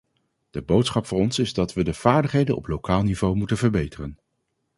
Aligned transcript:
De 0.49 0.61
boodschap 0.61 1.05
voor 1.05 1.19
ons 1.19 1.39
is 1.39 1.53
dat 1.53 1.73
we 1.73 1.83
de 1.83 1.93
vaardigheden 1.93 2.55
op 2.55 2.67
lokaal 2.67 3.03
niveau 3.03 3.35
moeten 3.35 3.57
verbeteren. 3.57 4.19